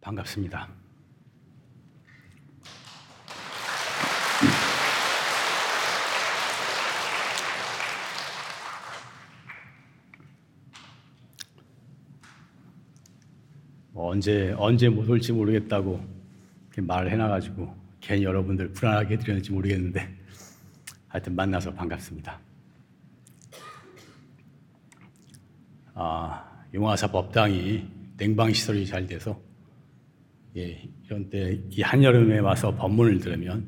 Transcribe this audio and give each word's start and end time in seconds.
반갑습니다. 0.00 0.68
뭐 13.92 14.10
언제 14.10 14.54
언제 14.56 14.88
못 14.88 15.08
올지 15.08 15.32
모르겠다고 15.32 16.00
말을 16.78 17.10
해놔가지고 17.10 17.74
괜히 18.00 18.24
여러분들 18.24 18.72
불안하게 18.72 19.14
해드렸는지 19.14 19.52
모르겠는데 19.52 20.08
하여튼 21.08 21.34
만나서 21.34 21.74
반갑습니다. 21.74 22.40
아, 25.92 26.64
용화사 26.72 27.08
법당이 27.08 27.86
냉방 28.16 28.52
시설이 28.52 28.86
잘 28.86 29.06
돼서 29.06 29.49
예, 30.56 30.88
이런 31.04 31.30
때 31.30 31.60
이 31.70 31.82
한여름에 31.82 32.40
와서 32.40 32.74
법문을 32.74 33.20
들으면 33.20 33.64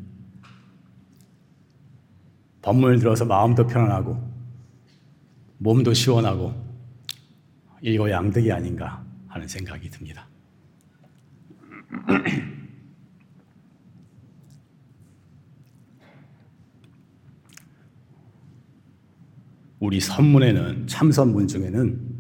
법문을 2.63 2.99
들어서 2.99 3.25
마음도 3.25 3.67
편안하고 3.67 4.31
몸도 5.59 5.95
시원하고 5.95 6.53
일거양득이 7.81 8.51
아닌가 8.53 9.05
하는 9.29 9.47
생각이 9.49 9.89
듭니다. 9.91 10.27
우리 19.81 19.99
선문에는 20.01 20.87
참선문 20.87 21.49
중에는 21.49 22.12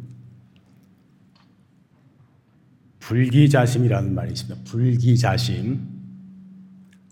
불기자심이라는 3.02 4.14
말이 4.14 4.32
있습니다. 4.32 4.62
불기자심 4.70 5.88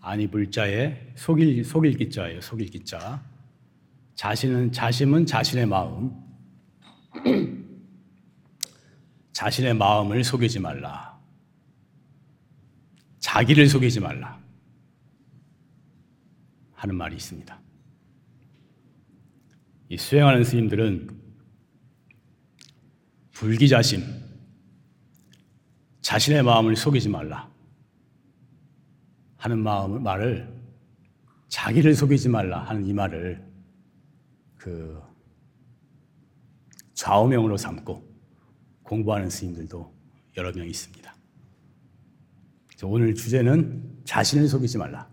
아니 0.00 0.28
불자에 0.28 1.12
속일 1.16 1.64
속일 1.64 1.96
기자예요. 1.96 2.40
속일 2.40 2.70
기자. 2.70 3.22
자신은 4.14 4.72
자심은 4.72 5.26
자신의 5.26 5.66
마음. 5.66 6.12
자신의 9.32 9.74
마음을 9.74 10.22
속이지 10.22 10.60
말라. 10.60 11.18
자기를 13.18 13.68
속이지 13.68 14.00
말라. 14.00 14.40
하는 16.74 16.94
말이 16.94 17.16
있습니다. 17.16 17.60
이 19.88 19.96
수행하는 19.96 20.44
스님들은 20.44 21.10
불기자심, 23.32 24.29
자신의 26.10 26.42
마음을 26.42 26.74
속이지 26.74 27.08
말라 27.08 27.48
하는 29.36 29.60
마음을 29.60 30.00
말을 30.00 30.52
자기를 31.46 31.94
속이지 31.94 32.28
말라 32.28 32.64
하는 32.64 32.84
이 32.84 32.92
말을 32.92 33.40
그 34.56 35.00
좌우명으로 36.94 37.56
삼고 37.56 38.04
공부하는 38.82 39.30
스님들도 39.30 39.94
여러 40.36 40.50
명 40.50 40.66
있습니다. 40.66 41.14
오늘 42.82 43.14
주제는 43.14 44.00
자신을 44.04 44.48
속이지 44.48 44.78
말라. 44.78 45.08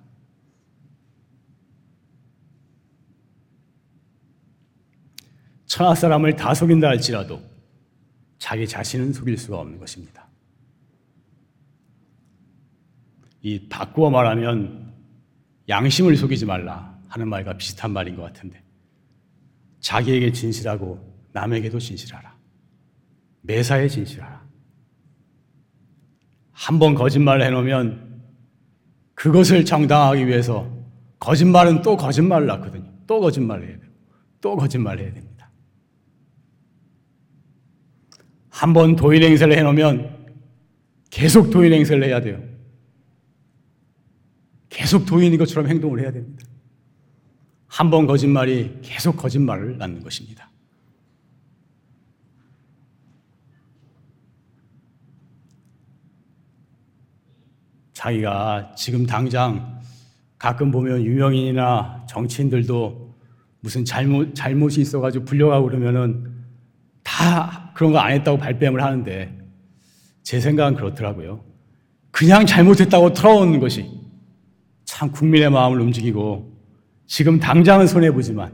천하 5.68 5.94
사람을 5.94 6.36
다 6.36 6.56
속인다 6.56 6.88
할지라도 6.88 7.40
자기 8.40 8.68
자신은 8.68 9.14
속일 9.14 9.38
수가 9.38 9.60
없는 9.60 9.78
것입니다. 9.78 10.27
이 13.42 13.68
바꾸어 13.70 14.10
말하면 14.10 14.94
양심을 15.70 16.16
속이지 16.18 16.46
말라 16.46 16.98
하는 17.08 17.28
말과 17.28 17.54
비슷한 17.58 17.92
말인 17.92 18.16
것 18.16 18.24
같은데 18.24 18.62
자기에게 19.80 20.32
진실하고 20.32 21.00
남에게도 21.34 21.80
진실하라. 21.80 22.36
매사에 23.42 23.88
진실하라. 23.88 24.46
한 26.52 26.80
번 26.80 26.96
거짓말을 26.96 27.46
해놓으면 27.46 28.22
그것을 29.14 29.64
정당하기 29.64 30.26
위해서 30.28 30.70
거짓말은 31.20 31.82
또 31.82 31.96
거짓말을 31.96 32.48
낳거든요. 32.48 32.92
또 33.06 33.20
거짓말을 33.20 33.68
해야 33.70 33.78
돼요. 33.78 33.90
또 34.42 34.56
거짓말을 34.56 35.04
해야 35.06 35.14
됩니다. 35.14 35.50
한 38.50 38.74
번 38.74 38.96
도인 38.96 39.22
행세를 39.24 39.56
해놓으면 39.58 40.36
계속 41.12 41.52
도인 41.52 41.74
행세를 41.74 42.04
해야 42.04 42.20
돼요. 42.22 42.42
계속 44.78 45.08
도인인 45.08 45.40
것처럼 45.40 45.68
행동을 45.68 46.00
해야 46.02 46.12
됩니다. 46.12 46.46
한 47.68 47.90
번 47.90 48.06
거짓말이 48.06 48.78
계속 48.84 49.18
거짓말을 49.18 49.78
낳는 49.80 50.04
것입니다. 50.04 50.52
자기가 57.94 58.74
지금 58.78 59.06
당장 59.06 59.82
가끔 60.38 60.70
보면 60.70 61.02
유명인이나 61.04 62.06
정치인들도 62.08 63.16
무슨 63.62 63.84
잘못, 63.84 64.36
잘못이 64.36 64.82
있어가지고 64.82 65.26
불려가고 65.26 65.66
그러면은 65.68 66.32
다 67.04 67.72
그런 67.76 67.92
거 67.92 68.00
안 68.00 68.12
했다고 68.12 68.38
발뺌을 68.38 68.84
하는데 68.84 69.36
제 70.22 70.40
생각은 70.40 70.76
그렇더라고요. 70.76 71.44
그냥 72.12 72.46
잘못했다고 72.46 73.14
털어오는 73.14 73.60
것이 73.60 73.97
참 74.88 75.12
국민의 75.12 75.52
마음을 75.52 75.80
움직이고 75.82 76.58
지금 77.06 77.40
당장은 77.40 77.88
손해보지만 77.88 78.52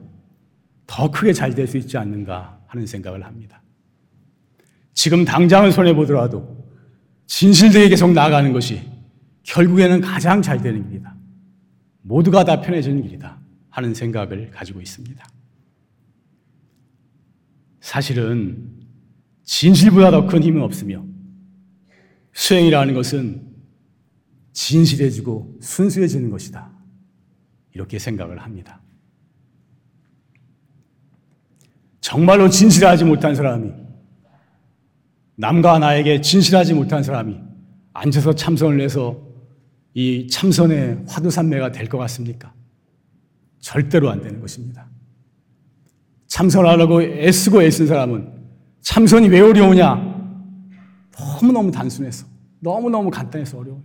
더 0.88 1.10
크게 1.10 1.32
잘 1.32 1.54
될 1.56 1.66
수 1.68 1.78
있지 1.78 1.96
않는가 1.98 2.60
하는 2.68 2.86
생각을 2.88 3.24
합니다. 3.24 3.62
지금 4.94 5.24
당장은 5.24 5.72
손해보더라도 5.72 6.68
진실되게 7.28 7.90
계속 7.90 8.12
나아가는 8.12 8.52
것이 8.52 8.82
결국에는 9.44 10.02
가장 10.02 10.42
잘 10.42 10.60
되는 10.62 10.88
길이다. 10.90 11.16
모두가 12.02 12.44
다 12.44 12.60
편해지는 12.62 13.04
길이다. 13.04 13.40
하는 13.70 13.94
생각을 13.94 14.50
가지고 14.52 14.82
있습니다. 14.82 15.26
사실은 17.80 18.72
진실보다 19.44 20.10
더 20.12 20.26
큰 20.28 20.42
힘은 20.44 20.62
없으며 20.64 21.04
수행이라는 22.34 22.94
것은 22.96 23.53
진실해지고 24.54 25.58
순수해지는 25.62 26.30
것이다. 26.30 26.72
이렇게 27.74 28.00
생각을 28.00 28.40
합니다. 28.40 28.80
정말로 32.02 32.50
진실하지 32.50 33.06
못한 33.06 33.36
사람이 33.36 33.72
남과 35.36 35.80
나에게 35.80 36.22
진실하지 36.22 36.74
못한 36.76 37.02
사람이 37.02 37.40
앉아서 37.94 38.34
참선을 38.36 38.82
해서 38.82 39.20
이 39.96 40.28
참선의 40.28 41.06
화두산매가 41.08 41.72
될 41.72 41.88
것 41.88 41.98
같습니까? 42.00 42.54
절대로 43.60 44.10
안 44.10 44.22
되는 44.22 44.40
것입니다. 44.40 44.88
참선하려고 46.28 47.02
애쓰고 47.02 47.62
애쓴 47.64 47.88
사람은 47.88 48.32
참선이 48.82 49.30
왜 49.30 49.40
어려우냐? 49.40 50.14
너무너무 51.18 51.72
단순해서, 51.72 52.26
너무너무 52.60 53.10
간단해서 53.10 53.58
어려워요. 53.60 53.84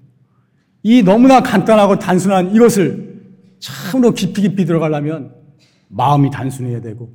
이 0.88 1.02
너무나 1.02 1.42
간단하고 1.42 1.98
단순한 1.98 2.54
이것을 2.54 3.20
참으로 3.60 4.14
깊이 4.14 4.40
깊이 4.40 4.64
들어가려면 4.64 5.34
마음이 5.88 6.30
단순해야 6.30 6.80
되고, 6.80 7.12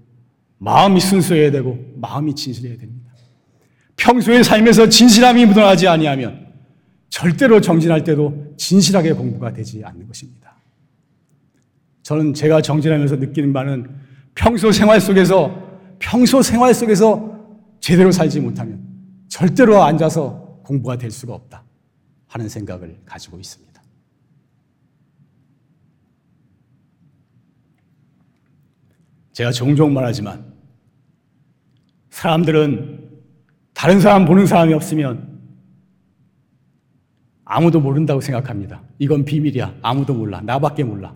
마음이 0.59 0.99
순수해야 0.99 1.49
되고, 1.49 1.79
마음이 1.95 2.35
진실해야 2.35 2.77
됩니다. 2.77 3.11
평소의 3.95 4.43
삶에서 4.43 4.89
진실함이 4.89 5.47
묻어나지 5.47 5.87
아니하면 5.87 6.53
절대로 7.09 7.61
정진할 7.61 8.03
때도 8.03 8.53
진실하게 8.57 9.13
공부가 9.13 9.51
되지 9.51 9.81
않는 9.83 10.05
것입니다. 10.05 10.55
저는 12.03 12.35
제가 12.35 12.61
정진하면서 12.61 13.15
느끼는 13.15 13.53
바는 13.53 13.89
평소 14.35 14.71
생활 14.71 15.01
속에서 15.01 15.51
평소 15.97 16.43
생활 16.43 16.75
속에서 16.75 17.39
제대로 17.79 18.11
살지 18.11 18.39
못하면 18.39 18.83
절대로 19.29 19.81
앉아서 19.81 20.59
공부가 20.63 20.95
될 20.95 21.09
수가 21.09 21.33
없다 21.33 21.62
하는 22.33 22.49
생각을 22.49 22.99
가지고 23.05 23.39
있습니다. 23.39 23.81
제가 29.33 29.51
종종 29.51 29.93
말하지만 29.93 30.51
사람들은 32.09 33.21
다른 33.73 33.99
사람 33.99 34.25
보는 34.25 34.47
사람이 34.47 34.73
없으면 34.73 35.39
아무도 37.45 37.79
모른다고 37.79 38.19
생각합니다. 38.19 38.81
이건 38.97 39.25
비밀이야. 39.25 39.75
아무도 39.83 40.15
몰라. 40.15 40.41
나밖에 40.41 40.83
몰라. 40.83 41.15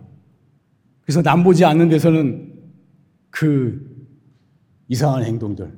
그래서 1.00 1.20
남 1.22 1.42
보지 1.42 1.64
않는 1.64 1.88
데서는 1.88 2.54
그 3.30 4.06
이상한 4.86 5.24
행동들, 5.24 5.76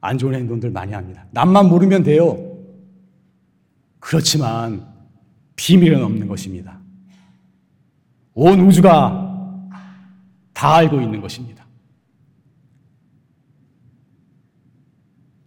안 0.00 0.18
좋은 0.18 0.34
행동들 0.34 0.70
많이 0.70 0.92
합니다. 0.92 1.26
남만 1.32 1.68
모르면 1.68 2.04
돼요. 2.04 2.47
그렇지만 4.00 4.86
비밀은 5.56 6.02
없는 6.02 6.28
것입니다. 6.28 6.78
온 8.34 8.60
우주가 8.60 9.24
다 10.52 10.76
알고 10.76 11.00
있는 11.00 11.20
것입니다. 11.20 11.66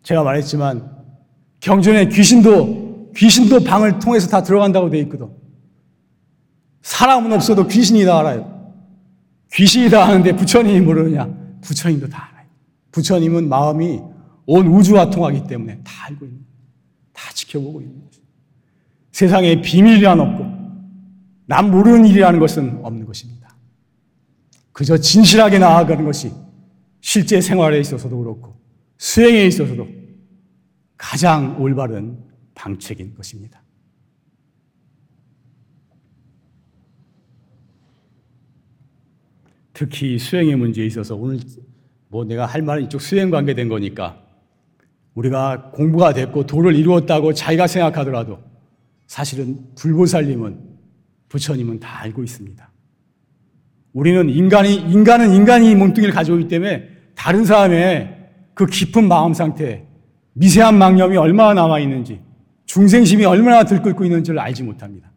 제가 0.04 0.24
말했지만 0.24 0.92
경전에 1.60 2.10
귀신도 2.10 3.12
귀신도 3.16 3.64
방을 3.64 4.00
통해서 4.00 4.28
다 4.28 4.42
들어간다고 4.42 4.90
돼 4.90 5.00
있거든. 5.00 5.30
사람은 6.82 7.32
없어도 7.34 7.68
귀신이 7.68 8.06
다 8.06 8.20
알아요. 8.20 8.74
귀신이 9.54 9.90
다 9.90 10.06
아는데 10.06 10.36
부처님이 10.36 10.82
모르느냐? 10.82 11.28
부처님도 11.62 12.10
다 12.10 12.30
알아요. 12.32 12.48
부처님은 12.92 13.48
마음이 13.48 14.02
온 14.46 14.68
우주와 14.68 15.10
통하기 15.10 15.44
때문에 15.46 15.82
다 15.84 16.06
알고 16.06 16.26
있는, 16.26 16.46
다 17.14 17.32
지켜보고 17.34 17.82
있는 17.82 18.02
거죠. 18.04 18.21
세상에 19.22 19.62
비밀이란 19.62 20.20
없고 20.20 20.46
남 21.46 21.70
모르는 21.70 22.08
일이라는 22.08 22.40
것은 22.40 22.84
없는 22.84 23.06
것입니다. 23.06 23.56
그저 24.72 24.98
진실하게 24.98 25.60
나아가는 25.60 26.04
것이 26.04 26.32
실제 27.02 27.40
생활에 27.40 27.80
있어서도 27.80 28.18
그렇고 28.18 28.60
수행에 28.98 29.46
있어서도 29.46 29.88
가장 30.98 31.62
올바른 31.62 32.18
방책인 32.56 33.14
것입니다. 33.14 33.62
특히 39.74 40.18
수행의 40.18 40.56
문제에 40.56 40.88
있어서 40.88 41.16
오늘 41.16 41.40
뭐 42.08 42.26
내가 42.26 42.48
할 42.48 42.64
말은 42.64 42.86
이쪽 42.86 43.00
수행 43.00 43.30
관계된 43.30 43.70
거니까 43.70 44.20
우리가 45.14 45.70
공부가 45.70 46.12
됐고 46.12 46.48
도를 46.48 46.76
이루었다고 46.76 47.34
자기가 47.34 47.68
생각하더라도 47.68 48.51
사실은 49.12 49.60
불보살님은 49.76 50.58
부처님은 51.28 51.82
다 51.82 52.00
알고 52.00 52.24
있습니다. 52.24 52.72
우리는 53.92 54.30
인간이 54.30 54.74
인간은 54.74 55.34
인간이 55.34 55.76
몸뚱이를 55.76 56.14
있기 56.40 56.48
때문에 56.48 56.88
다른 57.14 57.44
사람의 57.44 58.30
그 58.54 58.66
깊은 58.66 59.10
마음 59.10 59.34
상태, 59.34 59.86
미세한 60.32 60.78
망념이 60.78 61.18
얼마나 61.18 61.54
남아 61.54 61.80
있는지, 61.80 62.22
중생심이 62.68 63.26
얼마나 63.26 63.66
들끓고 63.66 64.06
있는지를 64.06 64.40
알지 64.40 64.64
못합니다. 64.64 65.12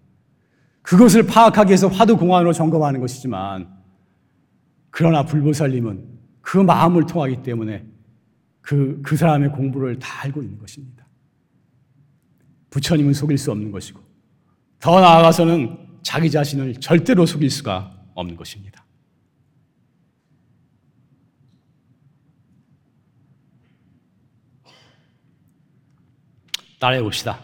그것을 0.83 1.25
파악하기 1.29 1.69
위해서 1.69 1.87
화두 1.87 2.17
공안으로 2.17 2.53
점검하는 2.53 2.99
것이지만 2.99 3.69
그러나 4.91 5.25
불보살님은 5.25 6.05
그 6.41 6.59
마음을 6.59 7.07
통하기 7.07 7.45
때문에 7.45 7.85
그, 8.61 9.01
그 9.05 9.17
사람의 9.17 9.53
공부를 9.53 10.01
다 10.01 10.25
알고 10.25 10.43
있는 10.43 10.59
것입니다. 10.59 11.04
부처님은 12.75 13.13
속일 13.13 13.39
수 13.39 13.53
없는 13.53 13.71
것이고, 13.71 14.01
더 14.81 15.01
나아가서는 15.01 16.01
자기 16.03 16.29
자신을 16.29 16.81
절대로 16.81 17.25
속일 17.25 17.49
수가 17.49 17.97
없는 18.15 18.35
것입니다. 18.35 18.85
따라해 26.81 27.01
봅시다. 27.01 27.41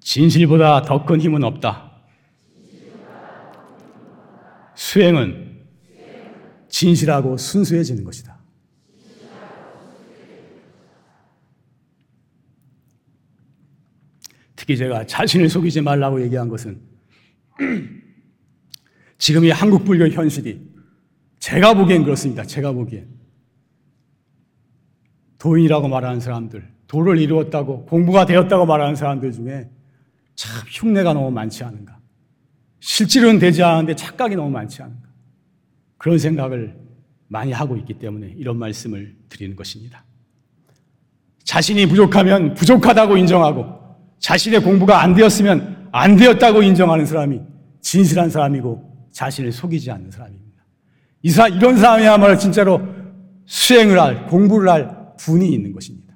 진실보다 0.00 0.82
더 0.82 1.04
큰 1.04 1.20
힘은 1.20 1.44
없다. 1.44 1.92
수행은 4.74 5.66
진실하고 6.70 7.36
순수해지는 7.36 8.04
것이다. 8.04 8.31
특히 14.62 14.76
제가 14.76 15.04
자신을 15.06 15.48
속이지 15.48 15.80
말라고 15.80 16.22
얘기한 16.22 16.48
것은 16.48 16.80
지금 19.18 19.44
이 19.44 19.50
한국 19.50 19.84
불교 19.84 20.06
현실이 20.06 20.60
제가 21.40 21.74
보기엔 21.74 22.04
그렇습니다. 22.04 22.44
제가 22.44 22.70
보기엔. 22.70 23.08
도인이라고 25.38 25.88
말하는 25.88 26.20
사람들, 26.20 26.64
도를 26.86 27.18
이루었다고, 27.18 27.86
공부가 27.86 28.24
되었다고 28.24 28.64
말하는 28.64 28.94
사람들 28.94 29.32
중에 29.32 29.68
참 30.36 30.62
흉내가 30.68 31.12
너무 31.12 31.32
많지 31.32 31.64
않은가. 31.64 31.98
실질은 32.78 33.40
되지 33.40 33.64
않은데 33.64 33.96
착각이 33.96 34.36
너무 34.36 34.50
많지 34.50 34.80
않은가. 34.80 35.08
그런 35.98 36.18
생각을 36.18 36.78
많이 37.26 37.50
하고 37.50 37.76
있기 37.76 37.94
때문에 37.94 38.32
이런 38.36 38.58
말씀을 38.58 39.16
드리는 39.28 39.56
것입니다. 39.56 40.04
자신이 41.42 41.86
부족하면 41.86 42.54
부족하다고 42.54 43.16
인정하고 43.16 43.81
자신의 44.22 44.62
공부가 44.62 45.02
안 45.02 45.14
되었으면 45.14 45.88
안 45.92 46.16
되었다고 46.16 46.62
인정하는 46.62 47.04
사람이 47.04 47.40
진실한 47.80 48.30
사람이고 48.30 49.08
자신을 49.10 49.52
속이지 49.52 49.90
않는 49.90 50.10
사람입니다. 50.10 50.64
이 51.22 51.30
사, 51.30 51.48
이런 51.48 51.76
사람이야말로 51.76 52.38
진짜로 52.38 52.80
수행을 53.44 54.00
할, 54.00 54.26
공부를 54.28 54.68
할 54.70 55.14
분이 55.18 55.52
있는 55.52 55.72
것입니다. 55.72 56.14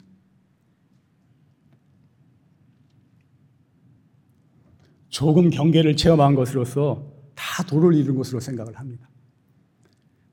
조금 5.09 5.51
경계를 5.51 5.97
체험한 5.97 6.35
것으로서 6.35 7.13
다 7.35 7.63
도를 7.65 7.95
이룬 7.95 8.17
것으로 8.17 8.39
생각을 8.39 8.79
합니다. 8.79 9.09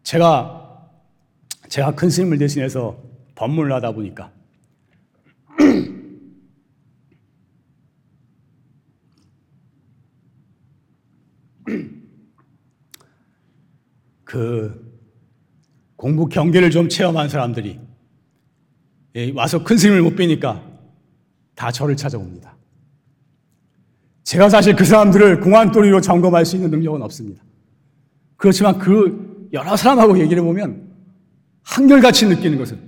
제가 0.03 0.89
제가 1.69 1.95
큰 1.95 2.09
스님을 2.09 2.37
대신해서 2.37 3.01
법문을 3.35 3.73
하다 3.73 3.93
보니까 3.93 4.31
그 14.33 14.91
공부 15.95 16.27
경계를 16.27 16.71
좀 16.71 16.89
체험한 16.89 17.29
사람들이 17.29 17.79
예, 19.15 19.31
와서 19.33 19.63
큰 19.63 19.77
스님을 19.77 20.01
못 20.01 20.15
뵈니까 20.15 20.59
다 21.53 21.71
저를 21.71 21.95
찾아옵니다. 21.95 22.57
제가 24.23 24.49
사실 24.49 24.75
그 24.75 24.85
사람들을 24.85 25.39
공안돌이로 25.39 26.01
점검할 26.01 26.47
수 26.47 26.55
있는 26.55 26.71
능력은 26.71 27.03
없습니다. 27.03 27.43
그렇지만 28.35 28.79
그 28.79 29.49
여러 29.53 29.77
사람하고 29.77 30.17
얘기를 30.17 30.41
해보면 30.41 30.81
한결같이 31.61 32.25
느끼는 32.25 32.57
것은 32.57 32.79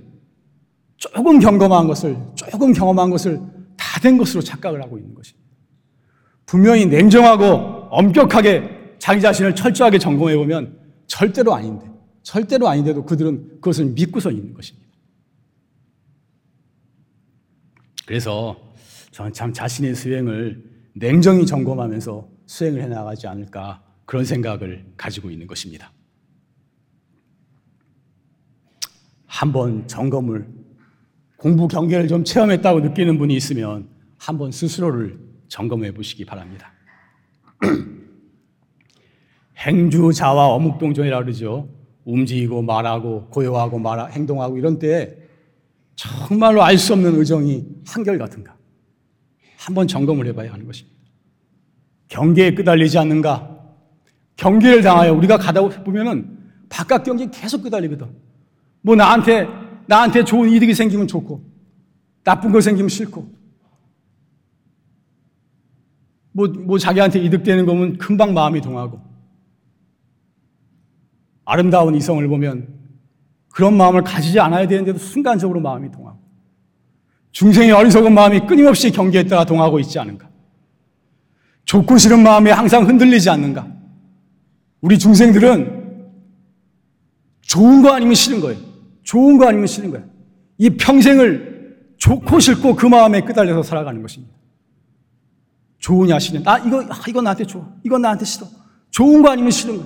조금 0.96 1.38
경험한 1.38 1.86
것을, 1.86 2.16
조금 2.34 2.72
경험한 2.72 3.10
것을 3.10 3.40
다 3.76 4.00
된 4.00 4.18
것으로 4.18 4.42
착각을 4.42 4.82
하고 4.82 4.98
있는 4.98 5.14
것입니다. 5.14 5.46
분명히 6.44 6.86
냉정하고 6.86 7.44
엄격하게 7.90 8.96
자기 8.98 9.20
자신을 9.20 9.54
철저하게 9.54 9.98
점검해 9.98 10.36
보면 10.36 10.75
절대로 11.06 11.54
아닌데, 11.54 11.90
절대로 12.22 12.68
아닌데도 12.68 13.04
그들은 13.04 13.56
그것을 13.56 13.86
믿고서 13.86 14.30
있는 14.30 14.54
것입니다. 14.54 14.86
그래서 18.06 18.56
저는 19.10 19.32
참 19.32 19.52
자신의 19.52 19.94
수행을 19.94 20.64
냉정히 20.94 21.46
점검하면서 21.46 22.28
수행을 22.46 22.82
해 22.82 22.86
나가지 22.86 23.26
않을까 23.26 23.82
그런 24.04 24.24
생각을 24.24 24.84
가지고 24.96 25.30
있는 25.30 25.46
것입니다. 25.46 25.92
한번 29.26 29.86
점검을 29.88 30.48
공부 31.36 31.68
경계를 31.68 32.08
좀 32.08 32.24
체험했다고 32.24 32.80
느끼는 32.80 33.18
분이 33.18 33.34
있으면 33.36 33.88
한번 34.16 34.50
스스로를 34.50 35.18
점검해 35.48 35.92
보시기 35.92 36.24
바랍니다. 36.24 36.72
행주 39.66 40.12
자와 40.12 40.46
어묵동전이라 40.54 41.24
그러죠. 41.24 41.68
움직이고 42.04 42.62
말하고 42.62 43.26
고요하고 43.30 43.78
말 43.80 44.10
행동하고 44.12 44.56
이런 44.56 44.78
때에 44.78 45.16
정말로 45.96 46.62
알 46.62 46.78
수 46.78 46.92
없는 46.92 47.16
의정이 47.16 47.64
한결같은가? 47.86 48.54
한번 49.58 49.88
점검을 49.88 50.26
해봐야 50.28 50.52
하는 50.52 50.66
것입니다. 50.66 50.96
경계에 52.08 52.54
끄달리지 52.54 52.98
않는가? 52.98 53.56
경계를 54.36 54.82
당하여 54.82 55.12
우리가 55.14 55.38
가다 55.38 55.62
보면은 55.82 56.38
바깥 56.68 57.02
경계에 57.02 57.28
계속 57.32 57.62
끄달리거든. 57.62 58.06
뭐 58.82 58.94
나한테, 58.94 59.48
나한테 59.86 60.22
좋은 60.24 60.48
이득이 60.50 60.74
생기면 60.74 61.08
좋고, 61.08 61.42
나쁜 62.22 62.52
거 62.52 62.60
생기면 62.60 62.88
싫고, 62.88 63.28
뭐, 66.32 66.46
뭐 66.48 66.78
자기한테 66.78 67.18
이득되는 67.20 67.66
거면 67.66 67.98
금방 67.98 68.34
마음이 68.34 68.60
동하고, 68.60 69.00
아름다운 71.46 71.94
이성을 71.94 72.26
보면 72.28 72.68
그런 73.48 73.74
마음을 73.74 74.02
가지지 74.02 74.38
않아야 74.38 74.68
되는데도 74.68 74.98
순간적으로 74.98 75.60
마음이 75.60 75.90
동하고 75.90 76.18
중생의 77.32 77.72
어리석은 77.72 78.12
마음이 78.12 78.40
끊임없이 78.40 78.90
경계에 78.90 79.24
따라 79.24 79.44
동하고 79.44 79.78
있지 79.80 79.98
않은가? 79.98 80.28
좋고 81.64 81.96
싫은 81.98 82.22
마음이 82.22 82.50
항상 82.50 82.86
흔들리지 82.86 83.30
않는가? 83.30 83.66
우리 84.80 84.98
중생들은 84.98 86.10
좋은 87.42 87.82
거 87.82 87.92
아니면 87.92 88.14
싫은 88.14 88.40
거예요. 88.40 88.60
좋은 89.02 89.38
거 89.38 89.48
아니면 89.48 89.66
싫은 89.66 89.90
거예요. 89.90 90.06
이 90.58 90.70
평생을 90.70 91.94
좋고 91.98 92.40
싫고 92.40 92.76
그 92.76 92.86
마음에 92.86 93.20
끄달려서 93.20 93.62
살아가는 93.62 94.02
것입니다. 94.02 94.34
좋으냐 95.78 96.18
싫으냐. 96.18 96.44
나 96.44 96.58
이거 96.58 96.82
아, 96.88 97.00
이거 97.08 97.22
나한테 97.22 97.44
좋아. 97.44 97.66
이거 97.84 97.98
나한테 97.98 98.24
싫어. 98.24 98.46
좋은 98.90 99.22
거 99.22 99.30
아니면 99.30 99.50
싫은 99.50 99.78
거. 99.78 99.84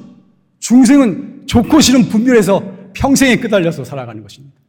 중생은 0.60 1.39
좋고 1.46 1.80
싫은 1.80 2.08
분별해서 2.08 2.62
평생에 2.94 3.36
끄달려서 3.36 3.84
살아가는 3.84 4.22
것입니다. 4.22 4.60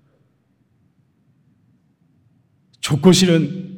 좋고 2.79 3.11
싫은 3.11 3.71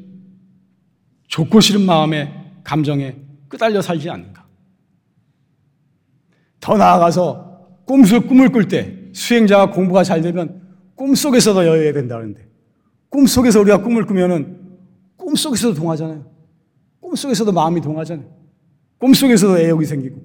좋고 1.27 1.59
싫은 1.59 1.85
마음에 1.85 2.31
감정에 2.63 3.15
끄달려 3.49 3.81
살지 3.81 4.09
않는가. 4.09 4.45
더 6.59 6.77
나아가서 6.77 7.83
꿈속 7.85 8.27
꿈을 8.27 8.49
꿀 8.49 8.67
때 8.67 9.09
수행자가 9.13 9.71
공부가 9.71 10.03
잘 10.03 10.21
되면 10.21 10.61
꿈속에서도 10.95 11.65
여여야 11.65 11.93
된다는데 11.93 12.47
꿈속에서 13.09 13.59
우리가 13.61 13.81
꿈을 13.81 14.05
꾸면은 14.05 14.77
꿈속에서도 15.17 15.73
동하잖아요. 15.75 16.25
꿈속에서도 16.99 17.51
마음이 17.51 17.81
동하잖아요. 17.81 18.27
꿈속에서도 18.97 19.59
애욕이 19.59 19.85
생기고 19.85 20.23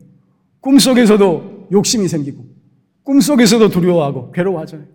꿈속에서도 0.61 1.69
욕심이 1.73 2.07
생기고 2.07 2.48
꿈속에서도 3.09 3.71
두려워하고 3.71 4.33
괴로워하잖아요. 4.33 4.87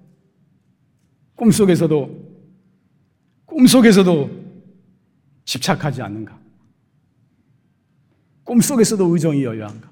꿈속에서도 1.36 2.24
꿈속에서도 3.46 4.30
집착하지 5.46 6.04
않는가? 6.04 6.40
꿈속에서도 8.44 9.04
의정이 9.04 9.44
여여한가? 9.44 9.92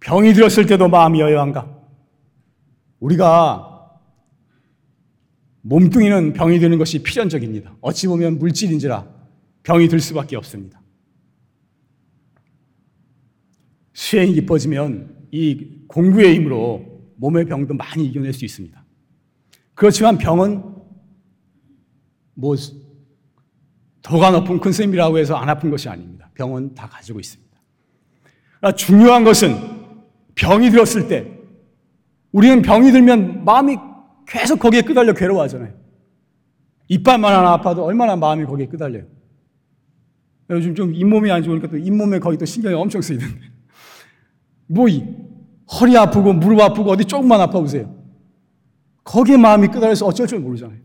병이 0.00 0.32
들었을 0.32 0.64
때도 0.64 0.88
마음이 0.88 1.20
여여한가? 1.20 1.70
우리가 3.00 4.00
몸뚱이는 5.60 6.32
병이 6.32 6.58
드는 6.58 6.78
것이 6.78 7.02
필연적입니다. 7.02 7.76
어찌 7.82 8.06
보면 8.06 8.38
물질인지라 8.38 9.06
병이 9.62 9.88
들 9.88 10.00
수밖에 10.00 10.36
없습니다. 10.36 10.80
수행이 13.92 14.32
깊어지면 14.32 15.15
이 15.36 15.84
공부의 15.86 16.34
힘으로 16.34 17.02
몸의 17.16 17.44
병도 17.44 17.74
많이 17.74 18.06
이겨낼 18.06 18.32
수 18.32 18.44
있습니다. 18.46 18.82
그렇지만 19.74 20.16
병은 20.16 20.62
뭐 22.34 22.56
도가 24.00 24.30
높은 24.30 24.60
큰 24.60 24.72
스님이라고 24.72 25.18
해서 25.18 25.34
안 25.36 25.50
아픈 25.50 25.70
것이 25.70 25.90
아닙니다. 25.90 26.30
병은 26.34 26.74
다 26.74 26.88
가지고 26.88 27.20
있습니다. 27.20 27.46
중요한 28.76 29.24
것은 29.24 29.54
병이 30.34 30.70
들었을 30.70 31.08
때 31.08 31.30
우리는 32.32 32.62
병이 32.62 32.92
들면 32.92 33.44
마음이 33.44 33.76
계속 34.26 34.58
거기에 34.58 34.82
끄달려 34.82 35.12
괴로워하잖아요. 35.12 35.74
이빨만 36.88 37.34
하나 37.34 37.52
아파도 37.52 37.84
얼마나 37.84 38.16
마음이 38.16 38.46
거기에 38.46 38.66
끄달려요. 38.66 39.04
요즘 40.48 40.74
좀 40.74 40.94
잇몸이 40.94 41.30
안 41.30 41.42
좋으니까 41.42 41.68
또 41.68 41.76
잇몸에 41.76 42.20
거기 42.20 42.38
또 42.38 42.46
신경이 42.46 42.74
엄청 42.74 43.02
쓰이는데. 43.02 43.55
뭐, 44.66 44.86
허리 45.80 45.96
아프고 45.96 46.32
무릎 46.32 46.60
아프고 46.60 46.90
어디 46.90 47.04
조금만 47.04 47.40
아파 47.40 47.60
보세요. 47.60 47.94
거기에 49.04 49.36
마음이 49.36 49.68
끄달려서 49.68 50.06
어쩔 50.06 50.26
줄 50.26 50.40
모르잖아요. 50.40 50.78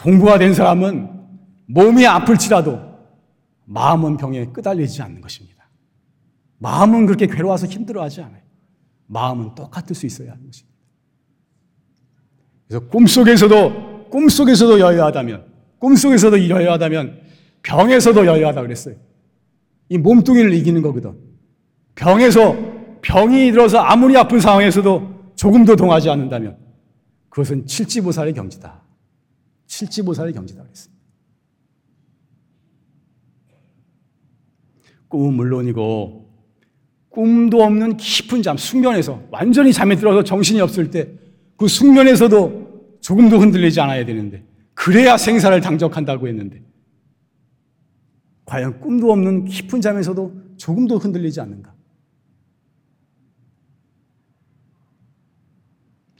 공부가 0.00 0.38
된 0.38 0.54
사람은 0.54 1.10
몸이 1.66 2.06
아플지라도 2.06 2.80
마음은 3.64 4.16
병에 4.16 4.46
끄달리지 4.46 5.00
않는 5.02 5.20
것입니다. 5.20 5.68
마음은 6.58 7.06
그렇게 7.06 7.26
괴로워서 7.26 7.66
힘들어하지 7.66 8.22
않아요. 8.22 8.42
마음은 9.06 9.54
똑같을 9.54 9.94
수 9.94 10.06
있어야 10.06 10.32
하는 10.32 10.44
것입니다. 10.46 10.72
그래서 12.68 12.86
꿈속에서도 12.86 14.08
꿈속에서도 14.10 14.80
여여하다면 14.80 15.46
꿈속에서도 15.78 16.48
여여하다면 16.48 17.20
병에서도 17.62 18.26
여여하다 18.26 18.62
그랬어요. 18.62 18.96
이 19.88 19.98
몸뚱이를 19.98 20.54
이기는 20.54 20.80
거거든. 20.82 21.31
병에서 21.94 22.56
병이 23.02 23.52
들어서 23.52 23.78
아무리 23.78 24.16
아픈 24.16 24.40
상황에서도 24.40 25.32
조금도 25.36 25.76
동하지 25.76 26.10
않는다면 26.10 26.56
그것은 27.28 27.66
칠지보살의 27.66 28.34
경지다. 28.34 28.82
칠지보살의 29.66 30.32
경지다 30.32 30.62
그랬습니다. 30.62 31.02
꿈은 35.08 35.34
물론이고 35.34 36.30
꿈도 37.08 37.62
없는 37.62 37.96
깊은 37.96 38.42
잠, 38.42 38.56
숙면에서 38.56 39.22
완전히 39.30 39.72
잠에 39.72 39.96
들어서 39.96 40.22
정신이 40.22 40.60
없을 40.60 40.90
때 40.90 41.22
그 41.62 41.68
숙면에서도 41.68 42.98
조금도 43.00 43.38
흔들리지 43.38 43.80
않아야 43.80 44.04
되는데 44.04 44.44
그래야 44.74 45.16
생사를 45.16 45.60
당적한다고 45.60 46.26
했는데 46.26 46.60
과연 48.46 48.80
꿈도 48.80 49.12
없는 49.12 49.44
깊은 49.44 49.80
잠에서도 49.80 50.42
조금도 50.56 50.98
흔들리지 50.98 51.40
않는가? 51.40 51.71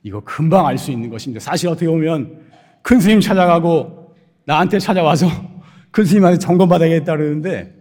이거 0.03 0.21
금방 0.21 0.67
알 0.67 0.79
수 0.79 0.91
있는 0.91 1.11
것입니다. 1.11 1.41
사실 1.41 1.69
어떻게 1.69 1.87
보면 1.87 2.43
큰 2.83 3.01
스님 3.01 3.21
찾아가고 3.21 4.15
나한테 4.45 4.79
찾아와서 4.79 5.27
큰 5.91 6.05
스님한테 6.05 6.39
점검받아야겠다 6.39 7.17
그러는데 7.17 7.75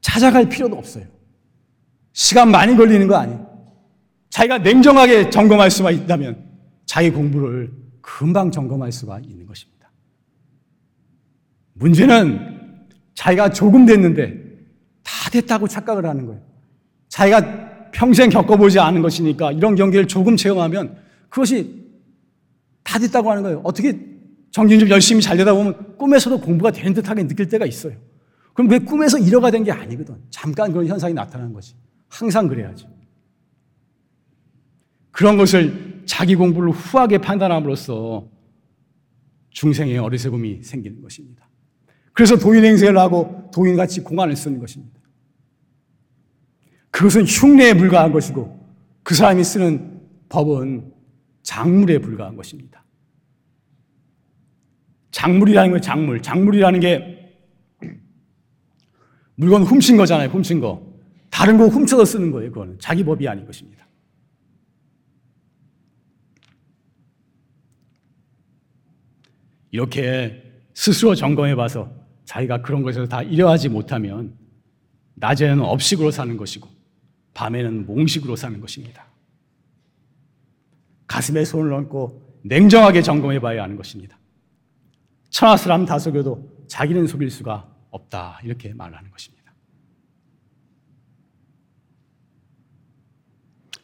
찾아갈 0.00 0.48
필요도 0.48 0.76
없어요. 0.76 1.04
시간 2.12 2.50
많이 2.50 2.76
걸리는 2.76 3.06
거 3.06 3.16
아니에요. 3.16 3.46
자기가 4.30 4.58
냉정하게 4.58 5.30
점검할 5.30 5.70
수만 5.70 5.94
있다면 5.94 6.44
자기 6.86 7.10
공부를 7.10 7.72
금방 8.00 8.50
점검할 8.50 8.92
수가 8.92 9.20
있는 9.20 9.46
것입니다. 9.46 9.90
문제는 11.74 12.86
자기가 13.14 13.50
조금 13.50 13.84
됐는데 13.84 14.34
다 15.02 15.30
됐다고 15.30 15.68
착각을 15.68 16.06
하는 16.06 16.26
거예요. 16.26 16.40
자기가 17.08 17.67
평생 17.92 18.30
겪어보지 18.30 18.78
않은 18.78 19.02
것이니까 19.02 19.52
이런 19.52 19.74
경기를 19.74 20.06
조금 20.06 20.36
체험하면 20.36 20.96
그것이 21.28 21.86
다 22.82 22.98
됐다고 22.98 23.30
하는 23.30 23.42
거예요. 23.42 23.60
어떻게 23.64 23.98
정신 24.50 24.78
좀 24.78 24.88
열심히 24.90 25.20
잘 25.20 25.36
되다 25.36 25.52
보면 25.52 25.96
꿈에서도 25.98 26.40
공부가 26.40 26.70
되는 26.70 26.94
듯하게 26.94 27.26
느낄 27.26 27.48
때가 27.48 27.66
있어요. 27.66 27.94
그럼 28.54 28.68
그게 28.68 28.84
꿈에서 28.84 29.18
이러가 29.18 29.50
된 29.50 29.62
게 29.62 29.70
아니거든. 29.70 30.16
잠깐 30.30 30.72
그런 30.72 30.86
현상이 30.86 31.14
나타나는 31.14 31.52
거지. 31.52 31.74
항상 32.08 32.48
그래야지. 32.48 32.86
그런 35.10 35.36
것을 35.36 36.02
자기 36.06 36.34
공부를 36.36 36.70
후하게 36.70 37.18
판단함으로써 37.18 38.26
중생의 39.50 39.98
어리석음이 39.98 40.62
생기는 40.62 41.02
것입니다. 41.02 41.48
그래서 42.12 42.36
도인 42.36 42.64
행세를 42.64 42.98
하고 42.98 43.50
도인같이 43.52 44.00
공안을 44.02 44.34
쓰는 44.36 44.58
것입니다. 44.58 44.97
그것은 46.98 47.26
흉내에 47.26 47.74
불과한 47.74 48.10
것이고 48.10 48.58
그 49.04 49.14
사람이 49.14 49.44
쓰는 49.44 50.00
법은 50.28 50.92
작물에 51.44 51.98
불과한 51.98 52.34
것입니다. 52.34 52.84
작물이라는 55.12 55.70
건 55.70 55.80
작물. 55.80 56.20
작물이라는 56.20 56.80
게 56.80 57.38
물건 59.36 59.62
훔친 59.62 59.96
거잖아요. 59.96 60.28
훔친 60.28 60.58
거. 60.58 60.92
다른 61.30 61.56
거 61.56 61.68
훔쳐서 61.68 62.04
쓰는 62.04 62.32
거예요. 62.32 62.50
그거는 62.50 62.80
자기 62.80 63.04
법이 63.04 63.28
아닌 63.28 63.46
것입니다. 63.46 63.86
이렇게 69.70 70.42
스스로 70.74 71.14
점검해 71.14 71.54
봐서 71.54 71.92
자기가 72.24 72.62
그런 72.62 72.82
것에서 72.82 73.06
다 73.06 73.22
이려하지 73.22 73.68
못하면 73.68 74.36
낮에는 75.14 75.60
업식으로 75.60 76.10
사는 76.10 76.36
것이고 76.36 76.77
밤에는 77.38 77.86
몽식으로 77.86 78.34
사는 78.34 78.60
것입니다. 78.60 79.06
가슴에 81.06 81.44
손을 81.44 81.72
얹고 81.72 82.40
냉정하게 82.42 83.00
점검해 83.00 83.38
봐야 83.38 83.62
하는 83.62 83.76
것입니다. 83.76 84.18
천하 85.30 85.56
사람 85.56 85.86
다 85.86 86.00
속여도 86.00 86.66
자기는 86.66 87.06
속일 87.06 87.30
수가 87.30 87.72
없다. 87.90 88.40
이렇게 88.42 88.74
말하는 88.74 89.08
것입니다. 89.12 89.54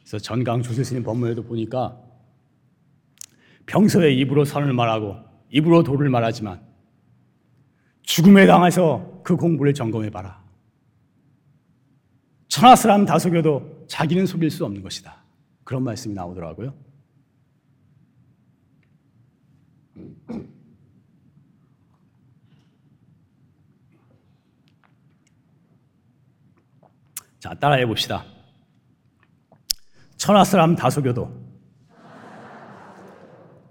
그래서 0.01 0.19
전강 0.19 0.63
주실스님 0.63 1.05
법문에도 1.05 1.45
보니까 1.45 1.97
평소에 3.67 4.13
입으로 4.15 4.45
선을 4.45 4.73
말하고 4.73 5.17
입으로 5.51 5.85
도를 5.85 6.11
말하지만 6.11 6.61
죽음에 8.03 8.47
당해서 8.47 9.21
그 9.23 9.37
공부를 9.37 9.75
점검해 9.75 10.11
봐라. 10.11 10.44
천하 12.55 12.77
사람 12.77 13.05
다 13.05 13.19
속여도 13.19 13.85
자기는 13.89 14.27
속일 14.27 14.49
수 14.49 14.65
없는 14.65 14.81
것이다. 14.81 15.25
그런 15.65 15.83
말씀이 15.83 16.15
나오더라고요. 16.15 16.73
자, 27.41 27.53
따라해 27.55 27.85
봅시다. 27.87 28.25
천하 30.17 30.45
사람 30.45 30.77
다 30.77 30.89
속여도 30.89 31.29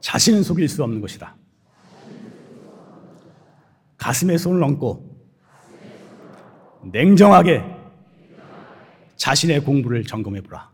자신은 0.02 0.44
속일 0.44 0.68
수 0.68 0.84
없는 0.84 1.00
것이다. 1.00 1.38
가슴에 3.96 4.38
손을 4.38 4.62
얹고 4.62 5.26
냉정하게 6.92 7.73
자신의 9.16 9.62
공부를 9.62 10.04
점검해 10.04 10.42
보라. 10.42 10.74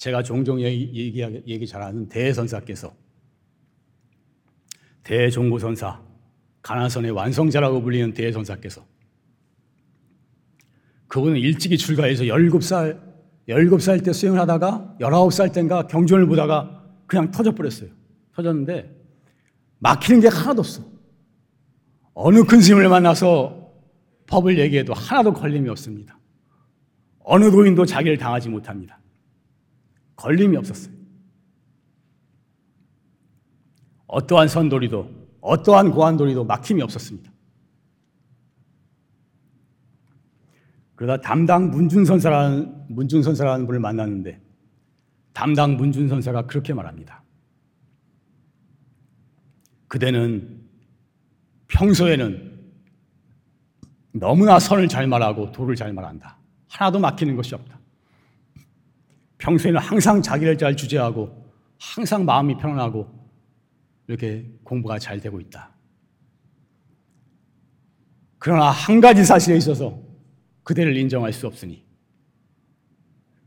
제가 0.00 0.22
종종 0.22 0.60
얘기, 0.62 1.22
얘기, 1.46 1.66
잘하는 1.66 2.08
대선사께서 2.08 2.94
대종고선사, 5.02 6.00
가나선의 6.62 7.10
완성자라고 7.10 7.82
불리는 7.82 8.14
대선사께서 8.14 8.86
그분은 11.06 11.36
일찍이 11.36 11.76
출가해서 11.76 12.24
17살, 12.24 12.98
17살 13.48 14.02
때 14.02 14.12
수행을 14.12 14.40
하다가 14.40 14.96
19살 15.00 15.52
때인가 15.52 15.86
경전을 15.86 16.26
보다가 16.26 16.82
그냥 17.06 17.30
터져버렸어요. 17.30 17.90
터졌는데 18.32 18.99
막히는 19.80 20.20
게 20.20 20.28
하나도 20.28 20.60
없어. 20.60 20.82
어느 22.14 22.44
큰 22.44 22.60
스님을 22.60 22.88
만나서 22.88 23.72
법을 24.26 24.58
얘기해도 24.58 24.94
하나도 24.94 25.32
걸림이 25.32 25.68
없습니다. 25.70 26.18
어느 27.20 27.50
도인도 27.50 27.84
자기를 27.84 28.16
당하지 28.18 28.48
못합니다. 28.48 29.00
걸림이 30.16 30.56
없었어요. 30.56 30.94
어떠한 34.06 34.48
선돌이도 34.48 35.20
어떠한 35.40 35.92
고한돌이도 35.92 36.44
막힘이 36.44 36.82
없었습니다. 36.82 37.30
그러다 40.96 41.22
담당 41.22 41.70
문준선사라는 41.70 42.88
문준선사라는 42.88 43.66
분을 43.66 43.80
만났는데 43.80 44.42
담당 45.32 45.76
문준선사가 45.76 46.46
그렇게 46.46 46.74
말합니다. 46.74 47.19
그대는 49.90 50.60
평소에는 51.66 52.60
너무나 54.12 54.60
선을 54.60 54.86
잘 54.86 55.08
말하고 55.08 55.50
도를 55.50 55.74
잘 55.74 55.92
말한다. 55.92 56.38
하나도 56.68 57.00
막히는 57.00 57.34
것이 57.34 57.56
없다. 57.56 57.80
평소에는 59.38 59.80
항상 59.80 60.22
자기를 60.22 60.58
잘 60.58 60.76
주제하고 60.76 61.44
항상 61.80 62.24
마음이 62.24 62.56
편안하고 62.58 63.12
이렇게 64.06 64.48
공부가 64.62 64.96
잘 65.00 65.20
되고 65.20 65.40
있다. 65.40 65.70
그러나 68.38 68.70
한 68.70 69.00
가지 69.00 69.24
사실에 69.24 69.56
있어서 69.56 70.00
그대를 70.62 70.96
인정할 70.96 71.32
수 71.32 71.48
없으니 71.48 71.84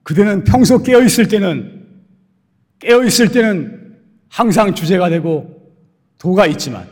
그대는 0.03 0.43
평소 0.43 0.83
깨어 0.83 1.03
있을 1.03 1.29
때는 1.29 2.03
깨어 2.79 3.05
있을 3.05 3.31
때는 3.31 3.97
항상 4.27 4.75
주제가 4.75 5.09
되고 5.09 5.62
도가 6.23 6.47
있지만 6.47 6.89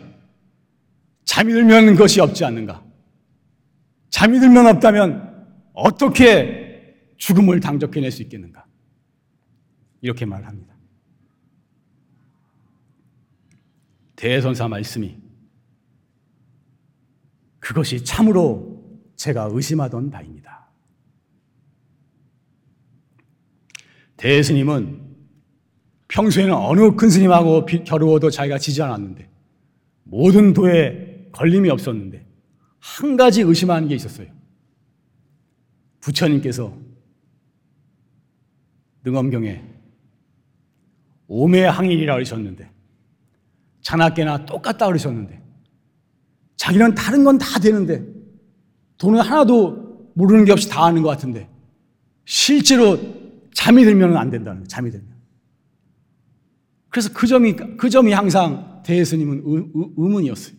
잠이 1.23 1.53
들면 1.53 1.95
것이 1.95 2.19
없지 2.19 2.43
않는가? 2.43 2.83
잠이 4.09 4.41
들면 4.41 4.67
없다면 4.67 5.71
어떻게 5.71 6.97
죽음을 7.15 7.61
당적해낼 7.61 8.11
수 8.11 8.23
있겠는가? 8.23 8.65
이렇게 10.01 10.25
말합니다. 10.25 10.75
대선사 14.17 14.67
말씀이 14.67 15.17
그것이 17.59 18.03
참으로 18.03 18.83
제가 19.15 19.47
의심하던 19.49 20.11
바입니다. 20.11 20.69
대스님은 24.17 25.10
평소에는 26.11 26.53
어느 26.53 26.95
큰 26.95 27.09
스님하고 27.09 27.65
겨루어도 27.65 28.29
자기가 28.29 28.57
지지 28.57 28.81
않았는데 28.81 29.29
모든 30.03 30.53
도에 30.53 31.29
걸림이 31.31 31.69
없었는데 31.69 32.25
한 32.79 33.15
가지 33.15 33.41
의심하는 33.41 33.87
게 33.87 33.95
있었어요. 33.95 34.27
부처님께서 36.01 36.75
능엄경에 39.05 39.63
오매항일이라 41.27 42.15
하셨는데 42.15 42.69
자나깨나 43.81 44.45
똑같다 44.45 44.87
그러셨는데 44.87 45.41
자기는 46.57 46.93
다른 46.93 47.23
건 47.23 47.37
다 47.37 47.57
되는데 47.59 48.03
돈은 48.97 49.21
하나도 49.21 50.11
모르는 50.13 50.43
게 50.43 50.51
없이 50.51 50.69
다 50.69 50.85
아는 50.85 51.01
것 51.01 51.09
같은데 51.09 51.49
실제로 52.25 52.99
잠이 53.53 53.85
들면 53.85 54.17
안 54.17 54.29
된다는 54.29 54.59
거예요. 54.59 54.67
잠이 54.67 54.91
들면. 54.91 55.20
그래서 56.91 57.09
그 57.13 57.25
점이 57.25 57.55
그 57.55 57.89
점이 57.89 58.11
항상 58.11 58.83
대스님은 58.85 59.43
의문이었어요. 59.97 60.55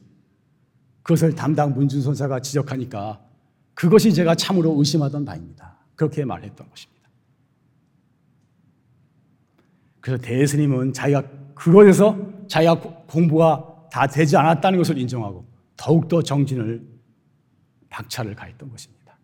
그것을 1.02 1.34
담당 1.34 1.74
문준선 1.74 2.14
사가 2.14 2.40
지적하니까 2.40 3.20
그것이 3.74 4.12
제가 4.12 4.34
참으로 4.34 4.76
의심하던 4.78 5.24
바입니다. 5.24 5.76
그렇게 5.94 6.24
말했던 6.24 6.68
것입니다. 6.68 7.08
그래서 10.00 10.22
대스님은 10.22 10.94
자기가 10.94 11.22
그것에서 11.54 12.16
자기가 12.48 12.80
공부가 13.06 13.88
다 13.90 14.06
되지 14.06 14.36
않았다는 14.36 14.78
것을 14.78 14.96
인정하고 14.98 15.46
더욱더 15.76 16.22
정진을 16.22 16.82
박차를 17.90 18.34
가했던 18.34 18.70
것입니다. 18.70 19.18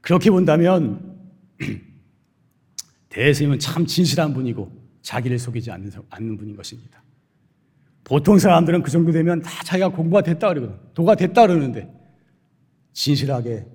그렇게 0.00 0.30
본다면 0.30 1.18
대스님은 3.08 3.58
참 3.58 3.84
진실한 3.84 4.32
분이고 4.32 4.70
자기를 5.06 5.38
속이지 5.38 5.70
않는, 5.70 5.92
않는 6.10 6.36
분인 6.36 6.56
것입니다. 6.56 7.00
보통 8.02 8.40
사람들은 8.40 8.82
그 8.82 8.90
정도 8.90 9.12
되면 9.12 9.40
다 9.40 9.62
자기가 9.62 9.90
공부가 9.90 10.20
됐다 10.20 10.48
그러거든. 10.48 10.76
도가 10.94 11.14
됐다 11.14 11.46
그러는데 11.46 11.88
진실하게 12.92 13.66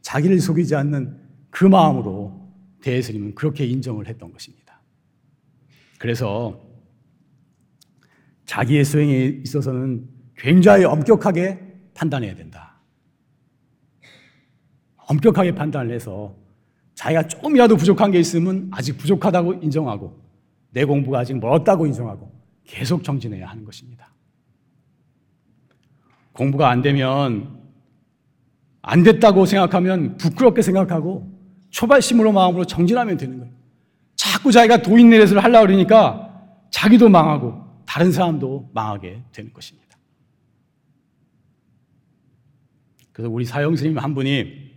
자기를 0.00 0.38
속이지 0.38 0.76
않는 0.76 1.18
그 1.50 1.64
마음으로 1.64 2.40
대스님은 2.82 3.34
그렇게 3.34 3.66
인정을 3.66 4.06
했던 4.06 4.32
것입니다. 4.32 4.80
그래서 5.98 6.60
자기의 8.46 8.84
수행에 8.84 9.40
있어서는 9.44 10.08
굉장히 10.36 10.84
엄격하게 10.84 11.58
판단해야 11.94 12.36
된다. 12.36 12.80
엄격하게 14.98 15.56
판단을 15.56 15.92
해서 15.92 16.36
자기가 17.02 17.26
조금이라도 17.26 17.76
부족한 17.76 18.12
게 18.12 18.20
있으면 18.20 18.68
아직 18.70 18.96
부족하다고 18.96 19.54
인정하고 19.54 20.16
내 20.70 20.84
공부가 20.84 21.18
아직 21.18 21.36
멀었다고 21.36 21.86
인정하고 21.86 22.30
계속 22.64 23.02
정진해야 23.02 23.48
하는 23.48 23.64
것입니다. 23.64 24.12
공부가 26.32 26.70
안 26.70 26.80
되면 26.80 27.58
안 28.82 29.02
됐다고 29.02 29.46
생각하면 29.46 30.16
부끄럽게 30.16 30.62
생각하고 30.62 31.28
초발심으로 31.70 32.30
마음으로 32.30 32.66
정진하면 32.66 33.16
되는 33.16 33.38
거예요. 33.40 33.52
자꾸 34.14 34.52
자기가 34.52 34.82
도인내렛을 34.82 35.42
하려고 35.42 35.66
그러니까 35.66 36.40
자기도 36.70 37.08
망하고 37.08 37.64
다른 37.84 38.12
사람도 38.12 38.70
망하게 38.72 39.22
되는 39.32 39.52
것입니다. 39.52 39.98
그래서 43.10 43.28
우리 43.28 43.44
사형 43.44 43.74
스님 43.74 43.98
한 43.98 44.14
분이 44.14 44.71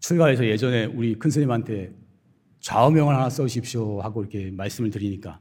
출가해서 0.00 0.46
예전에 0.46 0.86
우리 0.86 1.14
큰 1.14 1.30
스님한테 1.30 1.92
좌우명을 2.60 3.14
하나 3.14 3.30
써주십시오 3.30 4.00
하고 4.00 4.22
이렇게 4.22 4.50
말씀을 4.50 4.90
드리니까 4.90 5.40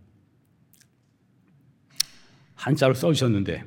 한자로 2.55 2.93
써주셨는데 2.93 3.63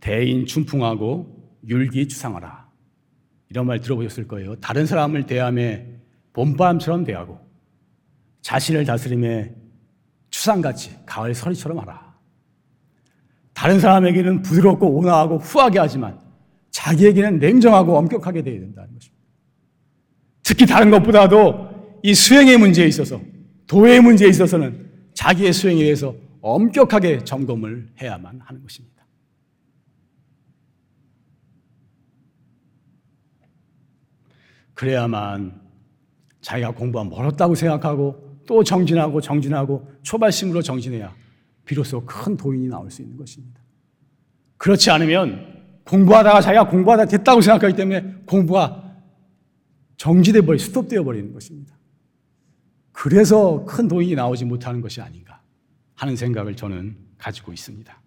대인 0.00 0.46
춘풍하고 0.46 1.58
율기 1.66 2.08
추상하라 2.08 2.68
이런 3.50 3.66
말 3.66 3.80
들어보셨을 3.80 4.26
거예요. 4.26 4.56
다른 4.56 4.86
사람을 4.86 5.26
대함에 5.26 6.00
봄바람처럼 6.32 7.04
대하고 7.04 7.38
자신을 8.40 8.84
다스림에 8.84 9.54
추상같이 10.30 10.96
가을 11.06 11.34
서리처럼 11.34 11.78
하라. 11.78 12.16
다른 13.52 13.78
사람에게는 13.78 14.42
부드럽고 14.42 14.88
온화하고 14.96 15.38
후하게 15.38 15.78
하지만 15.78 16.18
자기에게는 16.70 17.38
냉정하고 17.38 17.96
엄격하게 17.98 18.42
되어야 18.42 18.60
된다는 18.60 18.94
것입니다. 18.94 19.11
특히 20.52 20.66
다른 20.66 20.90
것보다도 20.90 22.00
이 22.02 22.12
수행의 22.12 22.58
문제에 22.58 22.86
있어서 22.86 23.18
도의 23.66 24.02
문제에 24.02 24.28
있어서는 24.28 24.90
자기의 25.14 25.50
수행에 25.50 25.82
대해서 25.82 26.14
엄격하게 26.42 27.24
점검을 27.24 27.88
해야만 27.98 28.38
하는 28.38 28.62
것입니다. 28.62 29.06
그래야만 34.74 35.58
자기가 36.42 36.72
공부가 36.72 37.04
멀었다고 37.04 37.54
생각하고 37.54 38.42
또 38.46 38.62
정진하고 38.62 39.22
정진하고 39.22 39.90
초발심으로 40.02 40.60
정진해야 40.60 41.14
비로소 41.64 42.04
큰 42.04 42.36
도인이 42.36 42.68
나올 42.68 42.90
수 42.90 43.00
있는 43.00 43.16
것입니다. 43.16 43.58
그렇지 44.58 44.90
않으면 44.90 45.80
공부하다가 45.84 46.42
자기가 46.42 46.68
공부하다 46.68 47.06
됐다고 47.06 47.40
생각하기 47.40 47.74
때문에 47.74 48.16
공부가 48.26 48.91
정지돼 50.02 50.40
버리, 50.40 50.58
스톱되어 50.58 51.04
버리는 51.04 51.32
것입니다. 51.32 51.78
그래서 52.90 53.64
큰 53.64 53.86
돈이 53.86 54.16
나오지 54.16 54.46
못하는 54.46 54.80
것이 54.80 55.00
아닌가 55.00 55.40
하는 55.94 56.16
생각을 56.16 56.56
저는 56.56 56.96
가지고 57.18 57.52
있습니다. 57.52 58.02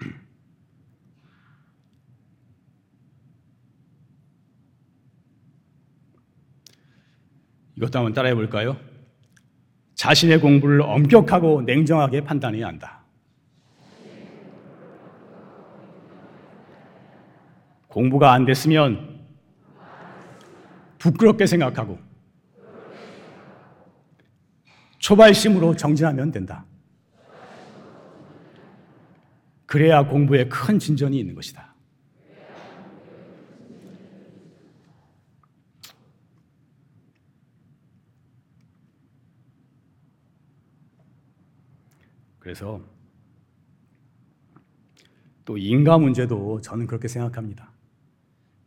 이것도 7.78 7.98
한번 7.98 8.12
따라해 8.12 8.34
볼까요? 8.34 8.76
자신의 9.94 10.42
공부를 10.42 10.82
엄격하고 10.82 11.62
냉정하게 11.62 12.24
판단해야 12.24 12.66
한다. 12.66 12.99
공부가 17.90 18.32
안 18.32 18.44
됐으면 18.44 19.20
부끄럽게 20.98 21.46
생각하고 21.46 21.98
초발심으로 24.98 25.74
정진하면 25.74 26.30
된다. 26.30 26.64
그래야 29.66 30.06
공부에 30.06 30.48
큰 30.48 30.78
진전이 30.78 31.18
있는 31.18 31.34
것이다. 31.34 31.74
그래서 42.38 42.80
또 45.44 45.56
인가 45.56 45.98
문제도 45.98 46.60
저는 46.60 46.86
그렇게 46.86 47.08
생각합니다. 47.08 47.79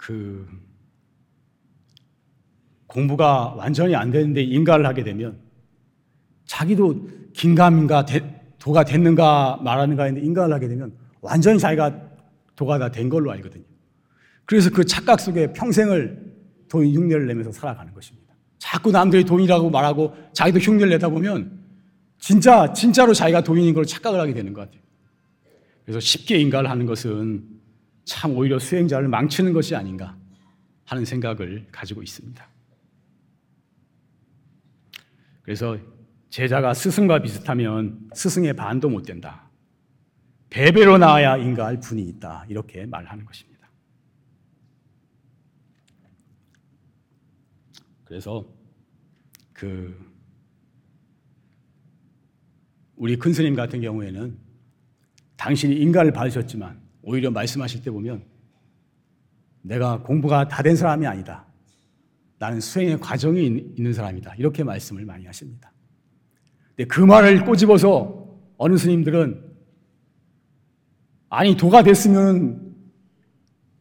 그 0.03 0.45
공부가 2.87 3.53
완전히 3.55 3.95
안 3.95 4.11
되는데 4.11 4.43
인가를 4.43 4.85
하게 4.85 5.01
되면 5.01 5.39
자기도 6.45 7.07
긴가민가 7.31 8.05
도가 8.59 8.83
됐는가 8.83 9.61
말하는가 9.63 10.03
했는데 10.03 10.27
인가를 10.27 10.53
하게 10.53 10.67
되면 10.67 10.93
완전히 11.21 11.57
자기가 11.57 12.01
도가 12.57 12.79
다 12.79 12.89
된 12.89 13.07
걸로 13.07 13.31
알거든요. 13.31 13.63
그래서 14.43 14.69
그 14.69 14.83
착각 14.83 15.21
속에 15.21 15.53
평생을 15.53 16.33
돈 16.67 16.85
흉내를 16.85 17.25
내면서 17.25 17.53
살아가는 17.53 17.93
것입니다. 17.93 18.33
자꾸 18.59 18.91
남들이 18.91 19.23
돈이라고 19.23 19.69
말하고 19.69 20.13
자기도 20.33 20.59
흉내를 20.59 20.89
내다 20.89 21.07
보면 21.07 21.63
진짜 22.19 22.73
진짜로 22.73 23.13
자기가 23.13 23.41
도인인 23.41 23.73
걸 23.73 23.85
착각을 23.85 24.19
하게 24.19 24.33
되는 24.33 24.51
것 24.51 24.61
같아요. 24.61 24.81
그래서 25.85 26.01
쉽게 26.01 26.39
인가를 26.39 26.69
하는 26.69 26.85
것은 26.85 27.52
참 28.05 28.35
오히려 28.35 28.59
수행자를 28.59 29.07
망치는 29.07 29.53
것이 29.53 29.75
아닌가 29.75 30.17
하는 30.85 31.05
생각을 31.05 31.67
가지고 31.71 32.03
있습니다. 32.03 32.47
그래서 35.41 35.77
제자가 36.29 36.73
스승과 36.73 37.21
비슷하면 37.21 38.09
스승의 38.13 38.55
반도 38.55 38.89
못 38.89 39.03
된다. 39.03 39.49
배배로 40.49 40.97
나와야 40.97 41.37
인가할 41.37 41.79
분이 41.79 42.01
있다. 42.03 42.45
이렇게 42.47 42.85
말하는 42.85 43.25
것입니다. 43.25 43.69
그래서 48.03 48.45
그 49.53 50.13
우리 52.95 53.17
큰 53.17 53.33
스님 53.33 53.55
같은 53.55 53.81
경우에는 53.81 54.37
당신이 55.35 55.75
인가를 55.75 56.13
받으셨지만 56.13 56.82
오히려 57.03 57.29
말씀하실 57.31 57.83
때 57.83 57.91
보면 57.91 58.23
내가 59.61 60.01
공부가 60.01 60.47
다 60.47 60.63
된 60.63 60.75
사람이 60.75 61.05
아니다. 61.05 61.45
나는 62.39 62.59
수행의 62.59 62.99
과정이 62.99 63.45
있는 63.77 63.93
사람이다. 63.93 64.35
이렇게 64.35 64.63
말씀을 64.63 65.05
많이 65.05 65.25
하십니다. 65.25 65.71
근데 66.75 66.87
그 66.87 66.99
말을 67.01 67.45
꼬집어서 67.45 68.37
어느 68.57 68.77
스님들은 68.77 69.53
아니 71.29 71.55
도가 71.55 71.83
됐으면 71.83 72.75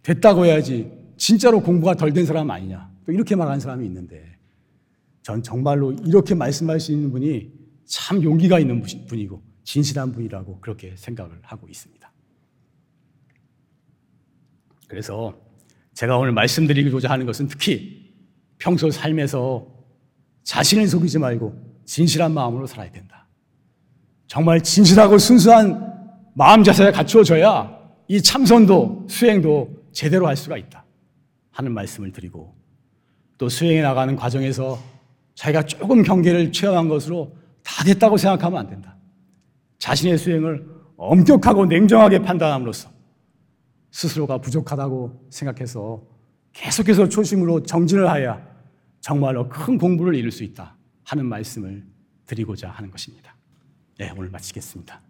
됐다고 0.03 0.45
해야지 0.47 0.93
진짜로 1.17 1.61
공부가 1.61 1.95
덜 1.95 2.13
된 2.13 2.27
사람 2.27 2.51
아니냐. 2.51 2.91
또 3.05 3.13
이렇게 3.13 3.35
말하는 3.37 3.61
사람이 3.61 3.85
있는데 3.87 4.37
전 5.23 5.43
정말로 5.43 5.93
이렇게 5.93 6.35
말씀할 6.35 6.81
수 6.81 6.93
있는 6.93 7.11
분이 7.11 7.53
참 7.85 8.23
용기가 8.23 8.59
있는 8.59 8.83
분이고 9.09 9.43
진실한 9.65 10.13
분이라고 10.13 10.61
그렇게 10.61 10.95
생각을 10.97 11.39
하고 11.43 11.69
있습니다. 11.69 12.02
그래서 14.93 15.33
제가 15.95 16.19
오늘 16.19 16.33
말씀드리고자 16.33 17.09
하는 17.09 17.25
것은 17.25 17.49
특히 17.49 18.13
평소 18.59 18.91
삶에서 18.91 19.67
자신을 20.45 20.87
속이지 20.87 21.19
말고 21.19 21.55
진실한 21.87 22.35
마음으로 22.35 22.67
살아야 22.67 22.93
된다. 22.93 23.27
정말 24.27 24.61
진실하고 24.61 25.17
순수한 25.17 25.95
마음 26.35 26.63
자세가 26.63 26.93
갖추어져야 26.93 27.75
이 28.07 28.21
참선도 28.21 29.07
수행도 29.09 29.71
제대로 29.93 30.27
할 30.27 30.37
수가 30.37 30.59
있다. 30.59 30.85
하는 31.53 31.73
말씀을 31.73 32.13
드리고 32.13 32.55
또 33.39 33.49
수행해 33.49 33.81
나가는 33.81 34.15
과정에서 34.15 34.79
자기가 35.35 35.63
조금 35.63 36.03
경계를 36.03 36.53
체험한 36.53 36.91
것으로 36.91 37.35
다 37.65 37.83
됐다고 37.83 38.19
생각하면 38.19 38.59
안 38.61 38.69
된다. 38.69 38.95
자신의 39.79 40.19
수행을 40.19 40.67
엄격하고 40.99 41.65
냉정하게 41.65 42.19
판단함으로써 42.19 42.91
스스로가 43.93 44.39
부족하다고 44.39 45.29
생각해서 45.31 46.03
계속해서 46.53 47.09
초심으로 47.09 47.63
정진을 47.63 48.09
하여야 48.09 48.45
정말로 49.01 49.49
큰 49.49 49.79
공부를 49.79 50.15
이룰 50.15 50.31
수 50.31 50.43
있다 50.45 50.77
하는 51.05 51.27
말씀을 51.27 51.85
드리고자 52.27 52.71
하는 52.71 52.91
것입니다. 52.91 53.37
네, 53.99 54.13
오늘 54.17 54.31
마치겠습니다. 54.31 55.01